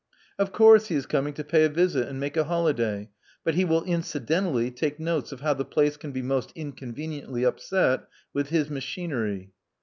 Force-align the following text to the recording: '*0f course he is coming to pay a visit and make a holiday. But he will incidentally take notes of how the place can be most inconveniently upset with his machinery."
'*0f 0.39 0.51
course 0.51 0.87
he 0.87 0.95
is 0.95 1.05
coming 1.05 1.31
to 1.31 1.43
pay 1.43 1.63
a 1.63 1.69
visit 1.69 2.07
and 2.07 2.19
make 2.19 2.35
a 2.35 2.45
holiday. 2.45 3.07
But 3.43 3.53
he 3.53 3.63
will 3.65 3.83
incidentally 3.83 4.71
take 4.71 4.99
notes 4.99 5.31
of 5.31 5.41
how 5.41 5.53
the 5.53 5.63
place 5.63 5.95
can 5.95 6.11
be 6.11 6.23
most 6.23 6.51
inconveniently 6.55 7.43
upset 7.43 8.07
with 8.33 8.49
his 8.49 8.67
machinery." 8.71 9.51